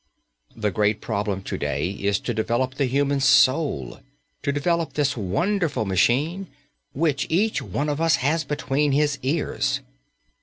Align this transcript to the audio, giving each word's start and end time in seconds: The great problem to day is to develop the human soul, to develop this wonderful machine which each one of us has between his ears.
The 0.55 0.71
great 0.71 0.99
problem 0.99 1.43
to 1.43 1.59
day 1.59 1.91
is 1.91 2.19
to 2.21 2.33
develop 2.33 2.73
the 2.73 2.85
human 2.87 3.19
soul, 3.19 3.99
to 4.41 4.51
develop 4.51 4.93
this 4.93 5.15
wonderful 5.15 5.85
machine 5.85 6.47
which 6.93 7.27
each 7.29 7.61
one 7.61 7.87
of 7.87 8.01
us 8.01 8.15
has 8.15 8.43
between 8.43 8.93
his 8.93 9.19
ears. 9.21 9.81